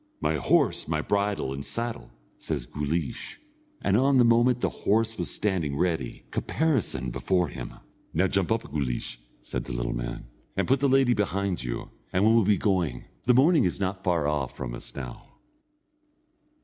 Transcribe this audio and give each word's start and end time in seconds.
"My 0.19 0.37
horse, 0.37 0.87
my 0.87 0.99
bridle, 1.01 1.53
and 1.53 1.63
saddle!" 1.63 2.09
says 2.39 2.65
Guleesh; 2.65 3.37
and 3.83 3.95
on 3.95 4.17
the 4.17 4.25
moment 4.25 4.61
the 4.61 4.69
horse 4.89 5.15
was 5.15 5.29
standing 5.29 5.77
ready 5.77 6.23
caparisoned 6.31 7.11
before 7.11 7.49
him. 7.49 7.75
"Now, 8.11 8.25
jump 8.25 8.51
up, 8.51 8.63
Guleesh," 8.63 9.19
said 9.43 9.65
the 9.65 9.73
little 9.73 9.93
man, 9.93 10.25
"and 10.57 10.67
put 10.67 10.79
the 10.79 10.89
lady 10.89 11.13
behind 11.13 11.63
you, 11.63 11.91
and 12.11 12.25
we 12.25 12.33
will 12.33 12.43
be 12.45 12.57
going; 12.57 13.03
the 13.25 13.35
morning 13.35 13.63
is 13.63 13.79
not 13.79 14.03
far 14.03 14.27
off 14.27 14.57
from 14.57 14.73
us 14.73 14.95
now." 14.95 15.33